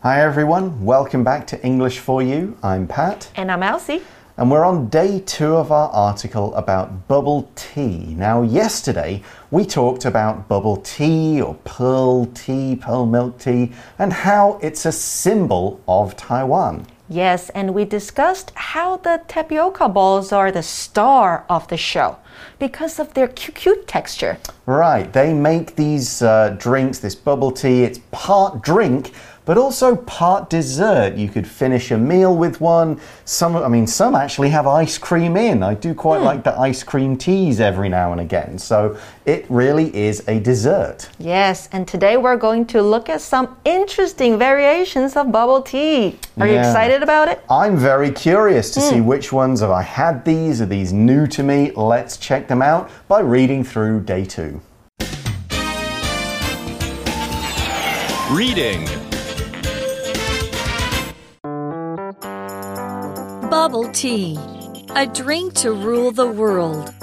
[0.00, 2.56] Hi everyone, welcome back to English for You.
[2.62, 3.32] I'm Pat.
[3.34, 4.00] And I'm Elsie.
[4.36, 8.14] And we're on day two of our article about bubble tea.
[8.14, 14.60] Now, yesterday we talked about bubble tea or pearl tea, pearl milk tea, and how
[14.62, 16.86] it's a symbol of Taiwan.
[17.10, 22.18] Yes, and we discussed how the tapioca balls are the star of the show
[22.60, 24.38] because of their cute, cute texture.
[24.66, 29.12] Right, they make these uh, drinks, this bubble tea, it's part drink
[29.48, 31.16] but also part dessert.
[31.16, 33.00] You could finish a meal with one.
[33.24, 35.62] Some, I mean, some actually have ice cream in.
[35.62, 36.26] I do quite mm.
[36.26, 38.58] like the ice cream teas every now and again.
[38.58, 41.08] So it really is a dessert.
[41.18, 46.18] Yes, and today we're going to look at some interesting variations of bubble tea.
[46.36, 46.52] Are yeah.
[46.52, 47.42] you excited about it?
[47.48, 48.90] I'm very curious to mm.
[48.90, 50.60] see which ones have I had these.
[50.60, 51.70] Are these new to me?
[51.70, 54.60] Let's check them out by reading through day two.
[58.30, 58.86] Reading
[63.60, 64.38] Bubble tea,
[64.94, 66.94] a drink to rule the world.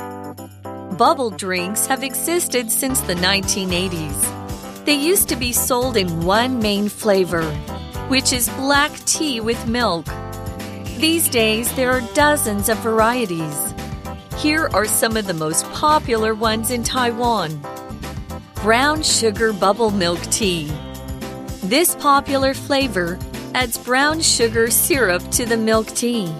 [0.97, 4.85] Bubble drinks have existed since the 1980s.
[4.85, 7.43] They used to be sold in one main flavor,
[8.07, 10.05] which is black tea with milk.
[10.97, 13.73] These days, there are dozens of varieties.
[14.37, 17.59] Here are some of the most popular ones in Taiwan
[18.63, 20.71] Brown Sugar Bubble Milk Tea.
[21.63, 23.19] This popular flavor
[23.53, 26.33] adds brown sugar syrup to the milk tea.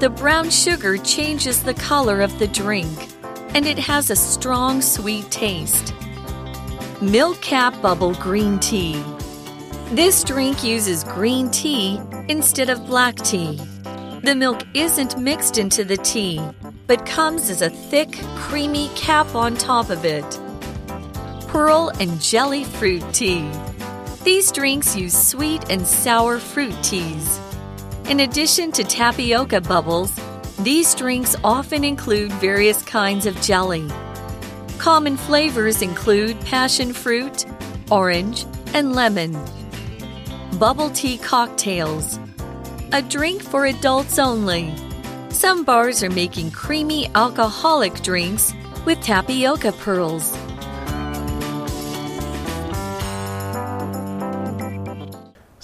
[0.00, 3.10] The brown sugar changes the color of the drink,
[3.54, 5.92] and it has a strong sweet taste.
[7.02, 9.04] Milk Cap Bubble Green Tea.
[9.90, 13.60] This drink uses green tea instead of black tea.
[14.22, 16.40] The milk isn't mixed into the tea,
[16.86, 20.40] but comes as a thick, creamy cap on top of it.
[21.48, 23.46] Pearl and Jelly Fruit Tea.
[24.24, 27.38] These drinks use sweet and sour fruit teas.
[28.10, 30.12] In addition to tapioca bubbles,
[30.58, 33.88] these drinks often include various kinds of jelly.
[34.78, 37.46] Common flavors include passion fruit,
[37.88, 39.38] orange, and lemon.
[40.58, 42.18] Bubble tea cocktails.
[42.90, 44.74] A drink for adults only.
[45.28, 48.52] Some bars are making creamy alcoholic drinks
[48.84, 50.36] with tapioca pearls.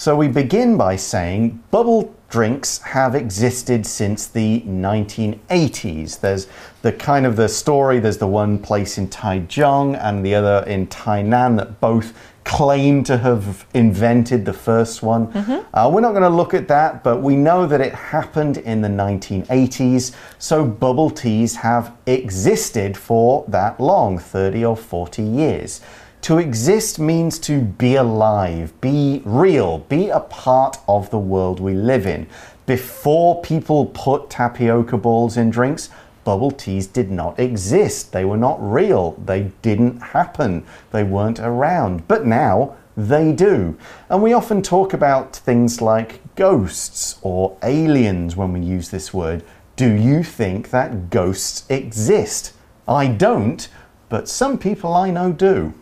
[0.07, 6.21] So we begin by saying bubble drinks have existed since the 1980s.
[6.21, 6.47] There's
[6.83, 10.87] the kind of the story, there's the one place in Taichung and the other in
[10.87, 15.23] Tainan that both claim to have invented the first one.
[15.23, 15.59] Mm -hmm.
[15.75, 18.83] uh, we're not going to look at that, but we know that it happened in
[18.83, 20.13] the 1980s.
[20.39, 25.81] So bubble teas have existed for that long 30 or 40 years.
[26.27, 31.73] To exist means to be alive, be real, be a part of the world we
[31.73, 32.27] live in.
[32.67, 35.89] Before people put tapioca balls in drinks,
[36.25, 38.11] bubble teas did not exist.
[38.11, 39.13] They were not real.
[39.25, 40.67] They didn't happen.
[40.91, 42.09] They weren't around.
[42.09, 43.79] But now they do.
[44.11, 49.45] And we often talk about things like ghosts or aliens when we use this word.
[49.77, 52.53] Do you think that ghosts exist?
[52.89, 53.69] I don't,
[54.09, 55.73] but some people I know do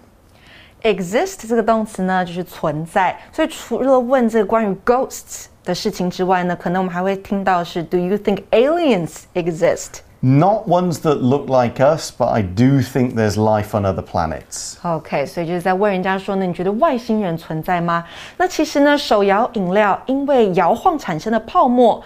[0.84, 3.18] exist 这个动词呢，就是存在。
[3.32, 10.02] 所以除了问这个关于 ghosts 的事情之外呢，可能我们还会听到是 Do you think aliens exist?
[10.22, 14.76] Not ones that look like us, but I do think there's life on other planets.
[14.84, 18.04] OK，所以就是在问人家说呢，你觉得外星人存在吗？
[18.36, 22.04] 那其实呢，手摇饮料因为摇晃产生的泡沫。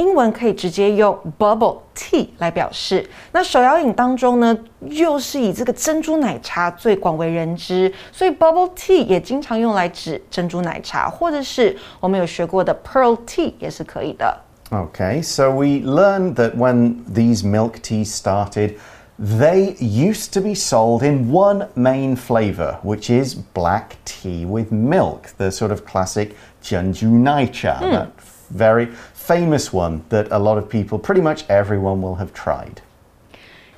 [0.00, 3.06] 英文可以直接用 bubble tea 来表示。
[3.32, 14.34] 那手摇饮当中呢，又是以这个珍珠奶茶最广为人知，所以 bubble tea 也经常用来指珍珠奶茶，或者是我们有学过的 pearl tea 也是可以的。
[14.70, 18.76] Okay, so we learned that when these milk teas started.
[19.22, 25.36] They used to be sold in one main flavor, which is black tea with milk,
[25.36, 27.90] the sort of classic Zhenzhu Naicha, mm.
[27.92, 28.08] that
[28.48, 28.88] very
[29.30, 32.78] famous one that a lot of people, pretty much everyone, will have tried.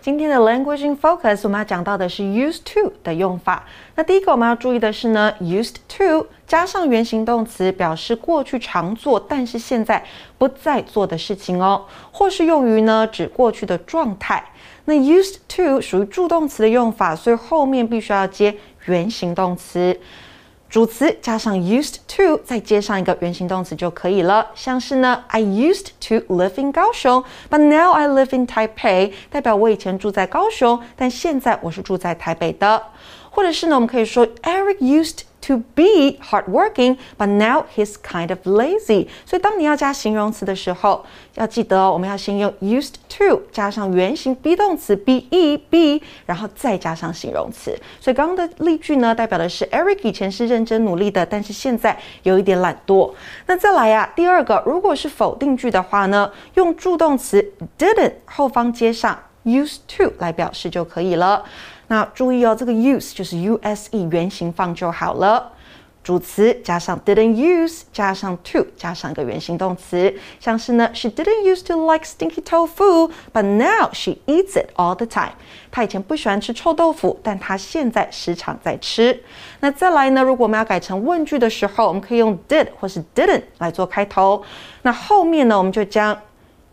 [0.01, 3.67] 今天的 Language in Focus，我们要讲到的是 used to 的用法。
[3.95, 10.03] 那第一个我们要注意的是呢，used to 加上原形动词，表示过去常做，但是现在
[10.39, 14.43] 不再做的事情哦，或是用于呢指过去的状态。
[14.87, 18.57] 那 used to 属于助动词的用法，所以后面必须要接
[18.87, 19.97] 原形动词。
[20.73, 24.47] 主词加上 used to，再接上一个原形动词就可以了。
[24.55, 32.83] 像是呢，I used to live in 高雄，but now I live in Taipei，代表我以前住在高雄，但现在我是住在台北的。
[33.29, 39.09] 或者是呢，我们可以说 Eric used to be hardworking, but now he's kind of lazy。
[39.27, 41.05] 所以当你要加形容词的时候，
[41.35, 45.23] 要记得哦，我们要先用 used to 加上原形 be 动词 be
[45.71, 47.79] be，然后再加上形容词。
[48.01, 53.13] 所以刚刚的例句呢，代表的是 Eric 以前是认真努力的，但是现在有一点懒惰。
[53.47, 61.45] 那再来呀，第二个，如果是否定句的话呢，用助动词 didn't 后方接上 used to 来表示就可以了。
[61.93, 65.53] 那注意哦，这个 use 就是 U S E 原形放就好了。
[66.03, 74.71] 主词加上 didn't use 加上 to 加上一个原形动词，像是呢，She didn't used to like stinky tofu，but now she eats it
[74.77, 75.35] all the time。
[75.71, 79.23] 她以前不喜欢吃臭豆腐，但她现在时常在吃。
[79.61, 84.43] 那再来呢，如果我们要改成问句的时候，我们可以用 did 或是 didn't 来做开头。
[84.81, 86.19] 那后面呢，我们就将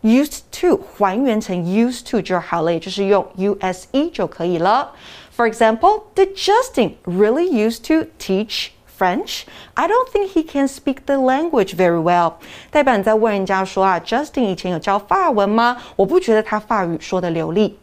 [0.02, 4.92] used to 还原成 used to 就好了，也就是用 use 就可以了。
[5.36, 9.44] For example, did Justin really used to teach French?
[9.74, 12.34] I don't think he can speak the language very well.
[12.70, 15.78] 代表你在问人家说啊，Justin 以前有教法文吗？
[15.96, 17.78] 我不觉得他法语说的流利。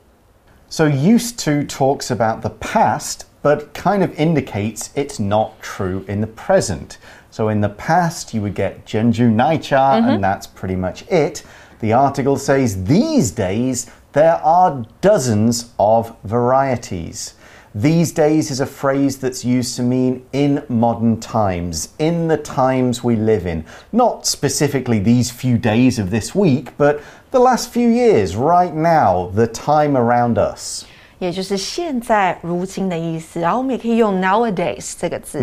[0.69, 6.21] So used to talks about the past but kind of indicates it's not true in
[6.21, 6.97] the present.
[7.31, 10.09] So in the past, you would get zhenzhu Naicha, mm-hmm.
[10.09, 11.43] and that's pretty much it.
[11.79, 17.35] The article says these days there are dozens of varieties.
[17.75, 23.03] These days is a phrase that's used to mean in modern times, in the times
[23.03, 23.65] we live in.
[23.91, 29.27] Not specifically these few days of this week, but the last few years, right now,
[29.35, 30.85] the time around us.
[31.18, 33.40] 也就是现在、如今的意思。
[33.40, 35.38] 然后我们也可以用 nowadays 这个字。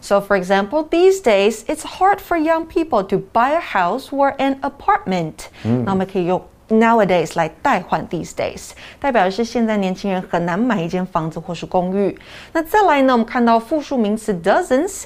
[0.00, 4.34] So for example, these days it's hard for young people to buy a house or
[4.36, 5.34] an apartment。
[5.62, 12.16] 那我们可以用 nowadays 来代换 these days，代表的是现在年轻人很难买一间房子或是公寓。
[12.52, 15.04] 那再来呢，我们看到复数名词 dozens。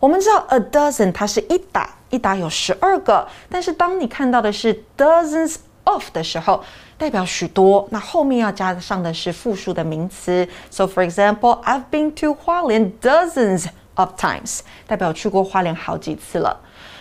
[0.00, 6.62] 我们知道 a dozen 它是一打，一打有十二个，但是当你看到的是 dozens of 的时候，
[6.98, 10.48] 代表许多，那后面要加上的是复数的名词。
[10.70, 16.60] So for example, I've been to 花莲 dozens of times，代表去过花莲好几次了。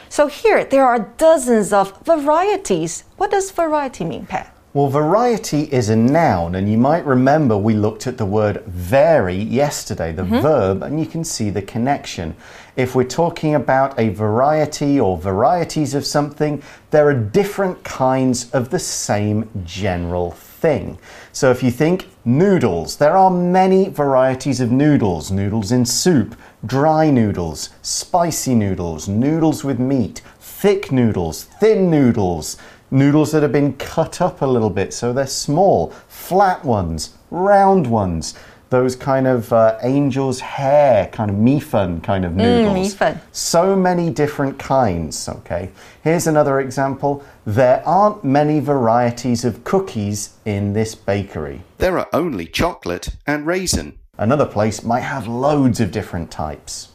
[0.09, 3.01] So here there are dozens of varieties.
[3.17, 4.47] What does variety mean, Pat?
[4.75, 9.37] Well, variety is a noun, and you might remember we looked at the word vary
[9.37, 12.33] yesterday, the verb, and you can see the connection.
[12.78, 18.70] If we're talking about a variety or varieties of something, there are different kinds of
[18.70, 20.96] the same general thing.
[21.32, 27.10] So if you think noodles, there are many varieties of noodles noodles in soup, dry
[27.10, 32.58] noodles, spicy noodles, noodles with meat, thick noodles, thin noodles
[32.92, 37.88] noodles that have been cut up a little bit so they're small, flat ones, round
[37.88, 38.34] ones.
[38.70, 42.94] Those kind of uh, angel's hair, kind of mifun kind of noodles.
[42.94, 43.18] mifun.
[43.32, 45.70] So many different kinds, okay?
[46.02, 47.24] Here's another example.
[47.46, 51.62] There aren't many varieties of cookies in this bakery.
[51.78, 53.98] There are only chocolate and raisin.
[54.18, 56.88] Another place might have loads of different types.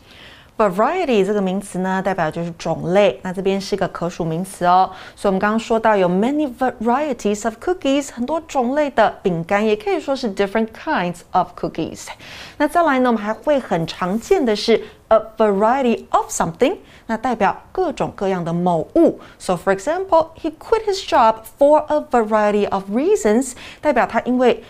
[0.57, 3.21] Variety 这个名词呢，代表就是种类。
[3.23, 4.91] 那这边是个可数名词哦。
[5.15, 12.09] 所以我们刚刚说到有 many varieties of cookies，很多种类的饼干，也可以说是 different kinds of cookies。
[12.57, 19.21] 那再来呢，我们还会很常见的是 a variety of something，那代表各种各样的某物。
[19.39, 24.65] So for example, he quit his job for a variety of reasons，代表他因为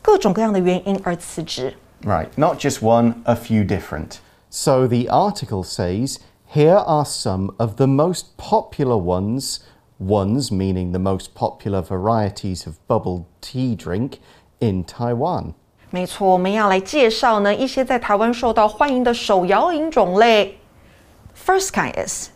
[0.00, 1.74] 各种各样的原因而辞职。
[2.04, 4.18] Right, not just one, a few different.
[4.56, 6.18] So the article says
[6.54, 9.60] here are some of the most popular ones,
[9.98, 14.18] ones meaning the most popular varieties of bubble tea drink
[14.60, 15.54] in Taiwan.
[15.90, 20.58] 没错，我们要来介绍呢一些在台湾受到欢迎的手摇饮种类。
[21.34, 22.28] First kind is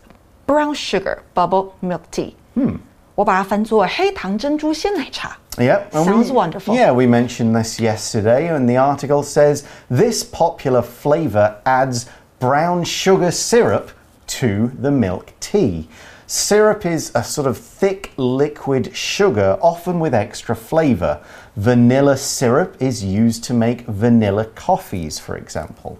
[0.45, 2.33] brown sugar bubble milk tea。
[2.55, 2.79] 嗯，
[3.15, 5.37] 我把它翻作黑糖珍珠鲜奶茶。
[5.57, 5.89] Yep.
[5.91, 6.75] and Sounds we- wonderful.
[6.75, 12.05] Yeah, we mentioned this yesterday, and the article says this popular flavour adds
[12.39, 13.87] brown sugar syrup
[14.27, 15.87] to the milk tea.
[16.27, 21.19] Syrup is a sort of thick liquid sugar, often with extra flavour.
[21.55, 25.97] Vanilla syrup is used to make vanilla coffees, for example.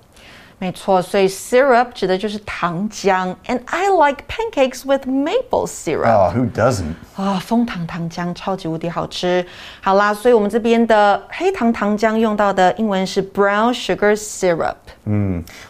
[0.62, 6.12] 没错，所以 syrup 指的就是糖浆，and I like pancakes with maple syrup。
[6.12, 6.96] Oh, who doesn't?
[7.16, 9.46] 啊、枫糖糖浆超级无敌好吃。
[9.82, 14.78] 好啦，所以我们这边的黑糖糖浆用到的英文是 brown sugar syrup。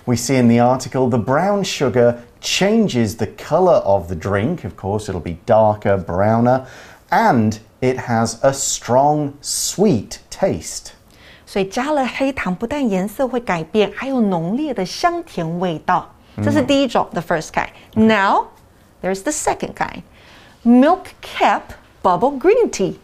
[0.05, 4.63] We see in the article the brown sugar changes the colour of the drink.
[4.63, 6.61] Of course, it'll be darker, browner,
[7.09, 10.93] and it has a strong, sweet taste.
[11.51, 16.09] 所以加了黑糖，不但颜色会改变，还有浓烈的香甜味道。
[16.43, 17.69] 这是第一种，the first kind.
[17.95, 18.47] Now
[19.01, 20.03] there's the second kind,
[20.63, 21.61] milk cap
[22.03, 22.95] bubble green tea.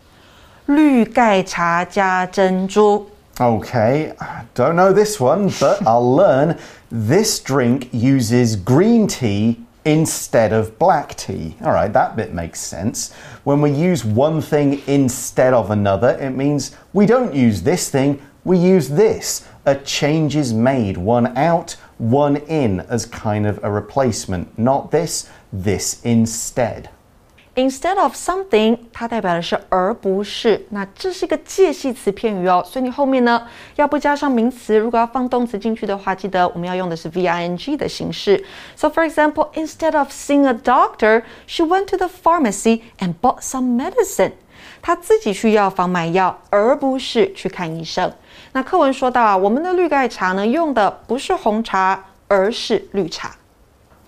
[0.67, 3.10] 绿盖茶加珍珠。
[3.38, 4.13] Okay,
[4.53, 6.57] don't know this one, but I'll learn.
[6.91, 11.55] This drink uses green tea instead of black tea.
[11.63, 13.10] All right, that bit makes sense.
[13.43, 18.19] When we use one thing instead of another, it means we don't use this thing,
[18.45, 19.47] we use this.
[19.66, 24.59] A change is made, one out, one in, as kind of a replacement.
[24.59, 26.90] Not this, this instead.
[27.57, 38.43] Instead of something，它代表的是而不是，那这是一个介系词片语哦，所以你后面呢要不加上名词，如果要放动词进去的话，记得我们要用的是 v i n g 的形式。
[38.75, 43.77] So for example, instead of seeing a doctor, she went to the pharmacy and bought some
[43.79, 44.31] medicine.
[44.81, 48.12] 她自己去药房买药，而不是去看医生。
[48.53, 53.36] 那课文说到啊，我们的绿盖茶呢用的不是红茶，而是绿茶。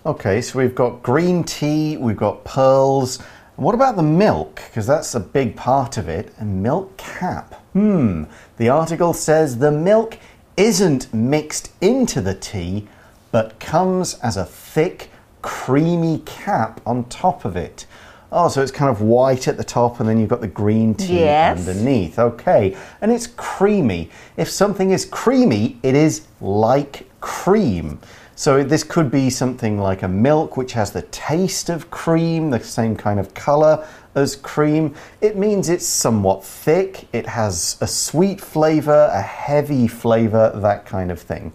[0.02, 3.18] Okay, so we've got green tea, we've got pearls.
[3.61, 4.55] What about the milk?
[4.55, 6.33] Because that's a big part of it.
[6.39, 7.53] And milk cap.
[7.73, 8.23] Hmm.
[8.57, 10.17] The article says the milk
[10.57, 12.87] isn't mixed into the tea,
[13.31, 15.11] but comes as a thick,
[15.43, 17.85] creamy cap on top of it.
[18.31, 20.95] Oh, so it's kind of white at the top, and then you've got the green
[20.95, 21.59] tea Yes.
[21.59, 22.17] underneath.
[22.17, 24.09] Okay, and it's creamy.
[24.37, 27.99] If something is creamy, it is like cream.
[28.35, 32.59] So this could be something like a milk which has the taste of cream, the
[32.59, 33.85] same kind of color
[34.15, 34.95] as cream.
[35.19, 41.11] It means it's somewhat thick, it has a sweet flavor, a heavy flavor, that kind
[41.11, 41.53] of thing.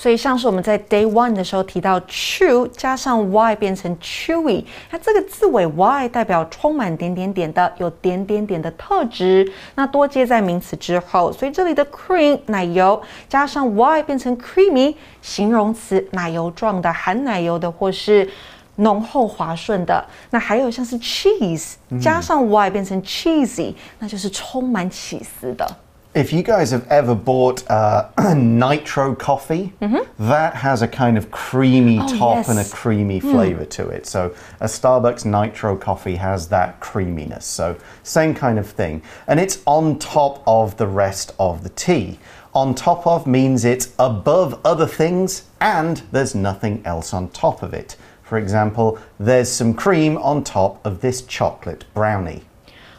[0.00, 9.52] 所以像是我们在 day one 的时候提到 chew 加上 y 变成 chewy，那这个字尾 y 代表充满点点点的，有点点点的特质。
[9.74, 18.30] 那多接在名词之后，所以这里的 cream 奶油加上 y 变成 creamy，形容词奶油状的、含奶油的或是。
[18.80, 25.68] 浓厚滑顺的，那还有像是 cheese 加上 y 变成 cheesy，那就是充满起司的。
[26.14, 29.74] If you guys have ever bought uh, nitro coffee,
[30.18, 32.72] that has a kind of creamy top and a yes.
[32.72, 34.06] creamy flavor to it.
[34.06, 37.44] So a Starbucks nitro coffee has that creaminess.
[37.44, 39.02] So same kind of thing.
[39.26, 42.18] And it's on top of the rest of the tea.
[42.54, 47.74] On top of means it's above other things and there's nothing else on top of
[47.74, 47.96] it.
[48.22, 52.47] For example, there's some cream on top of this chocolate brownie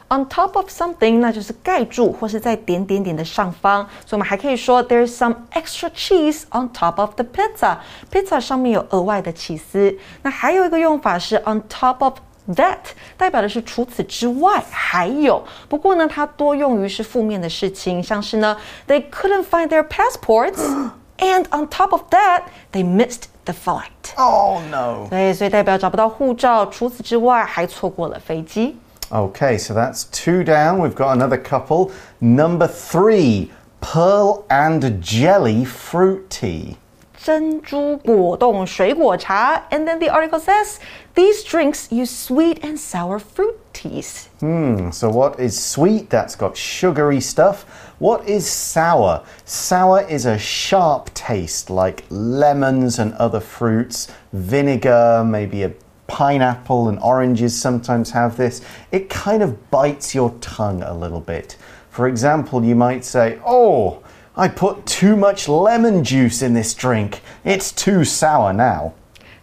[0.09, 9.97] On top of something，那就是盖住或是在点点点的上方，所以我们还可以说 There's some extra cheese on top of the pizza。pizza 上面有额外的起司。
[10.23, 12.19] 那还有一个用法是 on top of
[12.49, 12.79] that，
[13.17, 15.43] 代表的是除此之外还有。
[15.69, 18.57] 不过呢，它多用于是负面的事情，像是呢，
[18.87, 22.43] They couldn't find their passports。And on top of that,
[22.73, 24.15] they missed the flight.
[24.17, 25.07] Oh no!
[25.09, 26.67] 对，所以代表找不到护照。
[26.67, 28.77] 除此之外，还错过了飞机。
[29.13, 30.81] Okay, so that's two down.
[30.81, 31.93] We've got another couple.
[32.21, 36.79] Number three, pearl and jelly fruit tea.
[37.25, 39.63] 珍珠果冻水果茶。
[39.71, 40.79] And then the article says
[41.15, 44.29] these drinks use sweet and sour fruit teas.
[44.41, 46.11] Hmm, so what is sweet?
[46.11, 47.65] That's got sugary stuff.
[47.99, 49.23] What is sour?
[49.47, 55.73] Sour is a sharp taste like lemons and other fruits, vinegar, maybe a
[56.09, 58.61] pineapple and oranges sometimes have this.
[58.91, 61.57] It kind of bites your tongue a little bit.
[61.91, 64.03] For example, you might say, Oh,
[64.37, 67.23] I put too much lemon juice in this drink.
[67.45, 68.93] It's too sour now.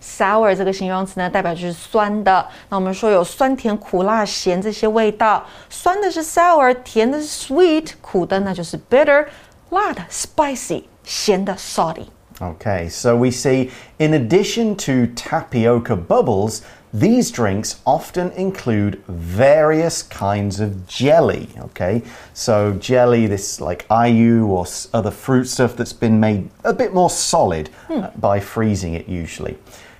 [0.01, 2.46] Sour 这个形容词呢，代表就是酸的。
[2.70, 9.28] 那我们说有酸甜苦辣咸这些味道，酸的是 sour，甜的是 sweet，苦的那就是 bitter，
[9.70, 12.08] 辣的 spicy，咸的 salty。
[12.40, 16.62] Okay, so we see in addition to tapioca bubbles,
[16.93, 21.49] these drinks often include various kinds of jelly.
[21.59, 22.02] Okay,
[22.35, 27.11] so jelly, this like aiyu or other fruit stuff that's been made a bit more
[27.11, 29.57] solid uh, by freezing it usually.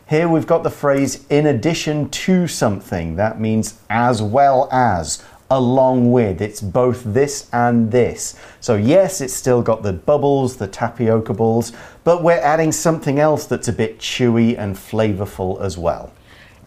[0.09, 3.16] Here we've got the phrase in addition to something.
[3.16, 6.42] That means as well as, along with.
[6.42, 8.36] It's both this and this.
[8.62, 11.74] So, yes, it's still got the bubbles, the tapioca balls,
[12.04, 16.10] but we're adding something else that's a bit chewy and flavorful as well.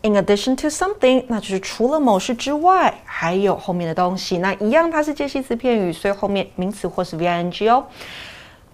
[0.02, 4.37] In addition to something，那就是除了某事之外，还有后面的东西。
[4.37, 7.82] 那一样，它是介系词片语，所以后面名词或是 v i n g 哦。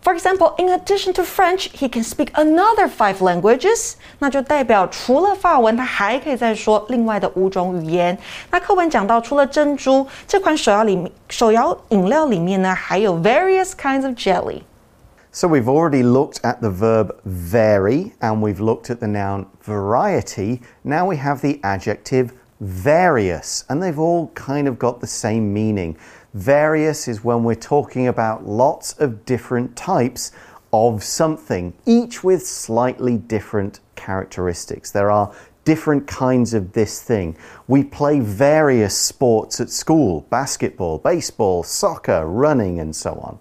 [0.04, 3.96] For example, in addition to French, he can speak another five languages。
[4.18, 8.16] 那就代表除了法文，他还可以再说另外的五种语言。
[8.50, 14.62] 那课文讲到，除了珍珠这款手摇里面手摇饮料里面呢，还有 various kinds of jelly。
[15.32, 20.60] So we've already looked at the verb vary and we've looked at the noun variety.
[20.82, 25.96] Now we have the adjective various, and they've all kind of got the same meaning.
[26.35, 30.33] Various is when we're talking about lots of different types
[30.73, 34.91] of something, each with slightly different characteristics.
[34.91, 37.37] There are different kinds of this thing.
[37.67, 43.39] We play various sports at school basketball, baseball, soccer, running, and so on.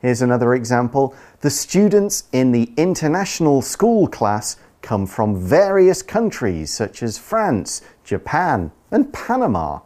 [0.00, 1.16] Here's another example.
[1.40, 8.70] The students in the international school class come from various countries such as France, Japan,
[8.92, 9.80] and Panama.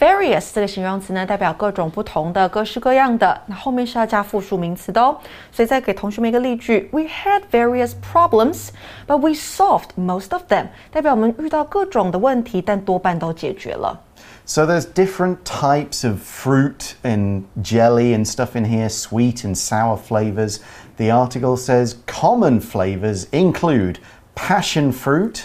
[0.00, 3.40] Various 这个形容词呢，代表各种不同的、各式各样的。
[3.46, 5.16] 那后面是要加复数名词的哦。
[5.52, 8.70] 所以再给同学们一个例句：We had various problems,
[9.06, 10.66] but we solved most of them。
[10.90, 14.00] 代表我们遇到各种的问题，但多半都解决了。
[14.44, 19.96] So there's different types of fruit and jelly and stuff in here, sweet and sour
[19.96, 20.58] flavors.
[20.96, 23.98] The article says common flavors include
[24.34, 25.44] passion fruit,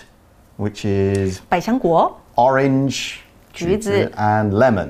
[0.57, 3.17] which is 百香果、 orange,
[3.53, 4.89] 橘子 and lemon.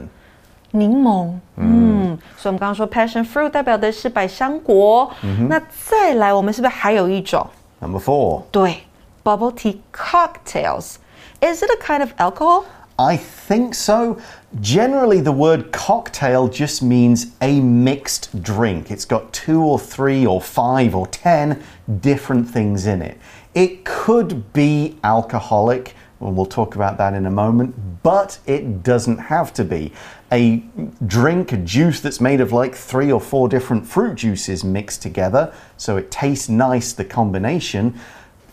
[0.72, 5.10] 柠檬，嗯，所以我们刚刚说 passion fruit 代表的是百香果。
[5.50, 7.48] 那再来，我们是不是还有一种？
[7.80, 8.44] Number four.
[8.52, 8.80] 对，
[9.24, 12.66] bubble tea cocktails。Is it a kind of alcohol?
[12.98, 14.18] I think so.
[14.60, 18.90] Generally, the word cocktail just means a mixed drink.
[18.90, 21.62] It's got two or three or five or ten
[22.02, 23.18] different things in it.
[23.54, 25.96] It could be alcoholic.
[26.23, 27.75] well, we'll talk about that in a moment,
[28.05, 29.93] but it doesn't have to be.
[30.31, 30.63] A
[31.05, 35.53] drink, a juice that's made of like three or four different fruit juices mixed together,
[35.77, 37.99] so it tastes nice, the combination,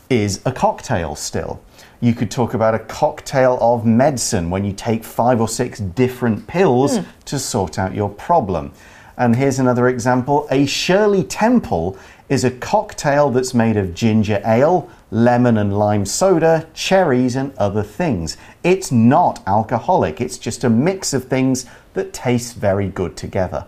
[0.10, 1.62] is a cocktail still.
[2.02, 6.48] You could talk about a cocktail of medicine when you take five or six different
[6.48, 7.04] pills hmm.
[7.26, 8.74] to sort out your problem.
[9.16, 12.00] And here's another example a Shirley Temple
[12.30, 17.83] is a cocktail that's made of ginger ale, lemon and lime soda, cherries, and other
[17.83, 18.37] things.
[18.63, 23.65] It's not alcoholic, it's just a mix of things that taste very good together.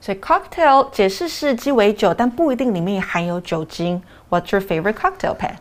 [0.00, 4.00] 所以 cocktail 解释是鸡尾酒，但不一定里面含有酒精。
[4.30, 5.56] What's your favorite cocktail, Pat?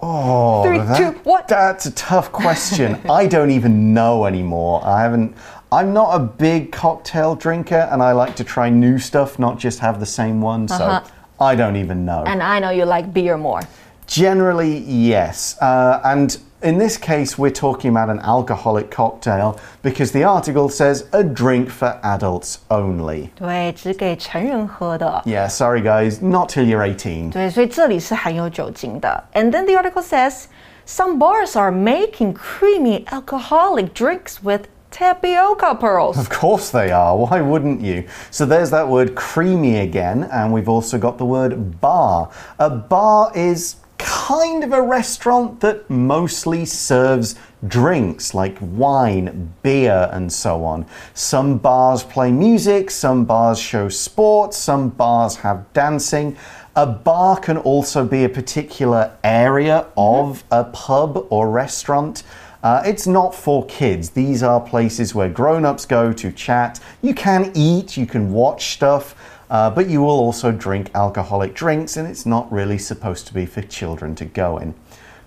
[0.00, 1.44] Oh, Three, that- two, one.
[1.46, 2.96] That's a tough question.
[3.08, 4.82] I don't even know anymore.
[4.84, 5.34] I haven't.
[5.70, 9.78] I'm not a big cocktail drinker, and I like to try new stuff, not just
[9.78, 10.66] have the same one.
[10.66, 11.00] So Uh-huh.
[11.40, 12.24] I don't even know.
[12.26, 13.60] And I know you like beer more.
[14.06, 15.56] Generally, yes.
[15.60, 21.06] Uh, and in this case, we're talking about an alcoholic cocktail because the article says
[21.12, 23.30] a drink for adults only.
[23.34, 25.22] 对，只给成人喝的。
[25.24, 27.30] Yeah, sorry guys, not till you're 18.
[27.30, 29.24] 对，所以这里是含有酒精的。
[29.32, 30.44] And then the article says
[30.84, 36.18] some bars are making creamy alcoholic drinks with tapioca pearls.
[36.18, 37.16] Of course they are.
[37.16, 38.04] Why wouldn't you?
[38.30, 42.28] So there's that word creamy again, and we've also got the word bar.
[42.58, 47.35] A bar is kind of a restaurant that mostly serves
[47.67, 50.85] drinks like wine, beer, and so on.
[51.13, 56.37] Some bars play music, some bars show sports, some bars have dancing.
[56.75, 62.23] A bar can also be a particular area of a pub or restaurant.
[62.63, 64.11] Uh, it's not for kids.
[64.11, 66.79] These are places where grown ups go to chat.
[67.01, 69.15] You can eat, you can watch stuff,
[69.50, 73.46] uh, but you will also drink alcoholic drinks, and it's not really supposed to be
[73.46, 74.74] for children to go in.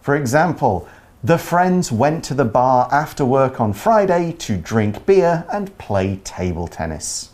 [0.02, 0.88] For example,
[1.24, 6.18] the friends went to the bar after work on Friday to drink beer and play
[6.24, 7.30] table tennis.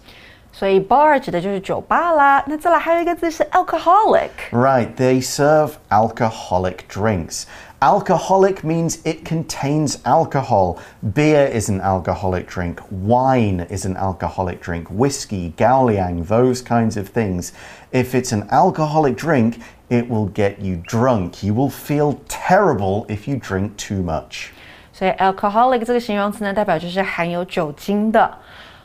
[0.53, 2.43] 所以 bar 指的就是酒吧啦。
[2.45, 4.29] 那再来还有一个字是 alcoholic。
[4.51, 7.45] Right, they serve alcoholic drinks.
[7.81, 10.77] Alcoholic means it contains alcohol.
[11.01, 12.79] Beer is an alcoholic drink.
[12.91, 14.87] Wine is an alcoholic drink.
[14.89, 17.53] Whiskey, Gauliang, those kinds of things.
[17.91, 19.59] If it's an alcoholic drink,
[19.89, 21.43] it will get you drunk.
[21.43, 24.51] You will feel terrible if you drink too much.
[24.93, 28.37] 所以 alcoholic 这个形容词呢，代表就是含有酒精的。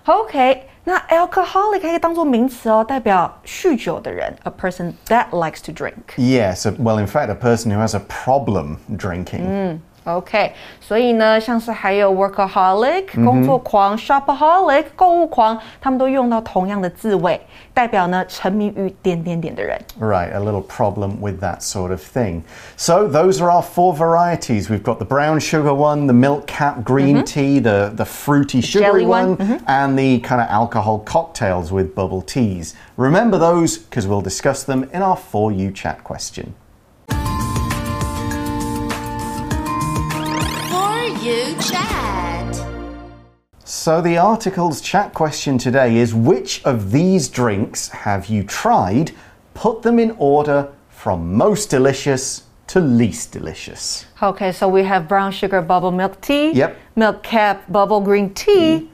[0.07, 5.95] OK， 那 alcoholic 可以当做名词哦，代表酗酒的人，a person that likes to drink。
[6.17, 9.79] Yes, a- well, in fact, a person who has a problem drinking.
[10.05, 17.41] OK，所以呢，像是还有 workaholic 工作狂、shopaholic 购物狂，他们都用到同样的字尾，
[17.75, 19.77] 代表呢沉迷于点点点的人。
[19.99, 22.43] Right, a little problem with that sort of thing.
[22.77, 24.71] So those are our four varieties.
[24.71, 29.03] We've got the brown sugar one, the milk cap green tea, the, the fruity sugary
[29.03, 32.77] jelly one, one, and the kind of alcohol cocktails with bubble teas.
[32.97, 36.55] Remember those because we'll discuss them in our For You chat question.
[43.82, 49.12] So the article's chat question today is which of these drinks have you tried?
[49.56, 54.06] Put them in order from most delicious to least delicious.
[54.22, 56.52] Okay, so we have brown sugar bubble milk tea.
[56.52, 56.78] Yep.
[56.96, 58.88] Milk cap bubble green tea.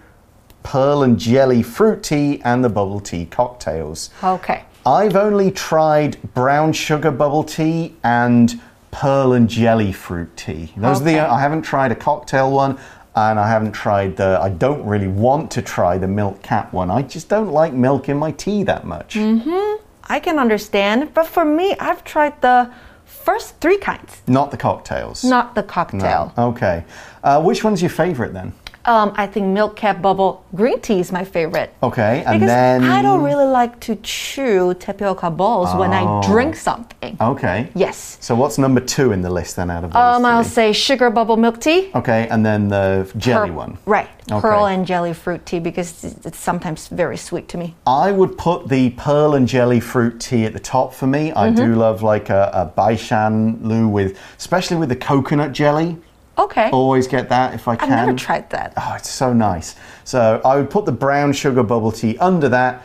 [0.63, 4.10] pearl and jelly fruit tea and the bubble tea cocktails.
[4.23, 4.63] Okay.
[4.86, 10.71] I've only tried brown sugar bubble tea and pearl and jelly fruit tea.
[10.78, 12.80] Those are the I haven't tried a cocktail one
[13.17, 16.91] and I haven't tried the I don't really want to try the milk cap one.
[16.91, 19.15] I just don't like milk in my tea that much.
[19.15, 19.77] Mm -hmm.
[20.10, 22.67] I can understand, but for me, I've tried the
[23.06, 25.23] first three kinds, Not the cocktails.
[25.23, 26.32] not the cocktail.
[26.38, 26.84] Okay.
[27.23, 28.53] Uh, which one's your favorite then?
[28.88, 31.73] Um, I think milk cap bubble green tea is my favorite.
[31.84, 36.21] Okay, and Because then I don't really like to chew tapioca balls when I Oh.
[36.23, 37.17] drink something.
[37.19, 37.67] Okay.
[37.76, 38.17] Yes.
[38.21, 41.10] So what's number two in the list then out of those Um, I'll say sugar
[41.10, 41.91] bubble milk tea.
[41.95, 43.78] Okay, and then the jelly Pearl- one.
[43.86, 44.08] Right.
[44.32, 44.41] Okay.
[44.41, 47.76] Pearl and jelly fruit tea because it's sometimes very sweet to me.
[47.86, 51.32] I would put the pearl and jelly fruit tea at the top for me.
[51.34, 51.80] I do Mm-hmm.
[51.80, 55.97] love like a, a baixiang lu with, especially with the coconut jelly.
[56.38, 56.69] Okay.
[56.71, 57.91] Always get that if I can.
[57.91, 58.73] I've never tried that.
[58.78, 59.76] Oh, it's so nice.
[60.04, 62.84] So I would put the brown sugar bubble tea under that.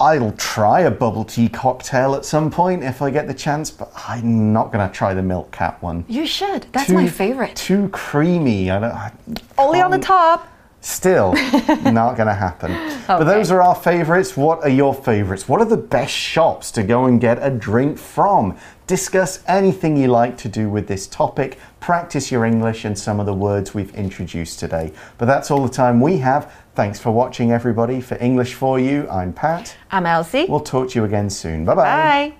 [0.00, 3.90] I'll try a bubble tea cocktail at some point if I get the chance, but
[4.06, 6.04] I'm not going to try the milk cap one.
[6.08, 6.66] You should.
[6.72, 7.56] That's Too- my favorite.
[7.56, 8.70] Too creamy.
[8.70, 8.92] I don't.
[8.92, 9.12] I
[9.58, 10.46] Only on the top.
[10.80, 11.32] Still,
[11.82, 12.70] not going to happen.
[13.08, 14.36] But those are our favorites.
[14.36, 15.48] What are your favorites?
[15.48, 18.56] What are the best shops to go and get a drink from?
[18.86, 21.58] Discuss anything you like to do with this topic.
[21.80, 24.92] Practice your English and some of the words we've introduced today.
[25.18, 26.52] But that's all the time we have.
[26.74, 28.00] Thanks for watching, everybody.
[28.00, 29.76] For English for You, I'm Pat.
[29.90, 30.46] I'm Elsie.
[30.48, 31.64] We'll talk to you again soon.
[31.64, 32.34] Bye bye.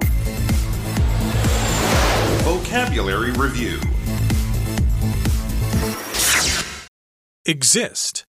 [0.00, 0.08] Bye.
[2.44, 3.80] Vocabulary Review
[7.48, 8.24] Exist.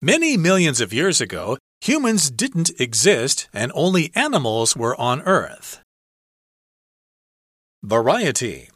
[0.00, 5.82] Many millions of years ago, humans didn't exist and only animals were on Earth.
[7.82, 8.70] Variety.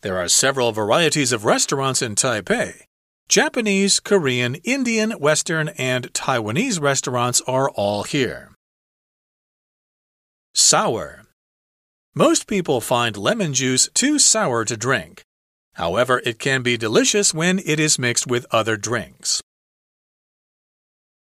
[0.00, 2.84] There are several varieties of restaurants in Taipei.
[3.28, 8.50] Japanese, Korean, Indian, Western, and Taiwanese restaurants are all here.
[10.54, 11.26] Sour.
[12.14, 15.22] Most people find lemon juice too sour to drink.
[15.74, 19.42] However, it can be delicious when it is mixed with other drinks.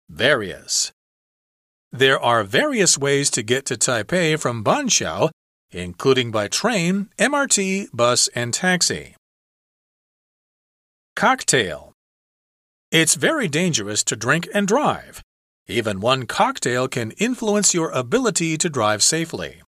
[0.10, 0.92] Various.
[1.92, 5.30] There are various ways to get to Taipei from Banqiao,
[5.72, 9.16] including by train, MRT, bus, and taxi.
[11.16, 11.94] Cocktail.
[12.92, 15.22] It's very dangerous to drink and drive.
[15.68, 19.62] Even one cocktail can influence your ability to drive safely.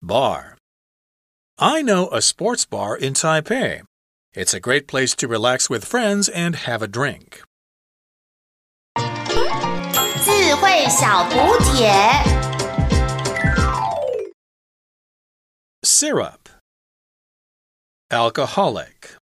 [0.00, 0.57] Bar.
[1.57, 3.81] I know a sports bar in Taipei.
[4.33, 7.43] It's a great place to relax with friends and have a drink.
[8.95, 11.91] 智慧小补帖。
[15.83, 16.49] Syrup.
[18.09, 19.16] Alcoholic.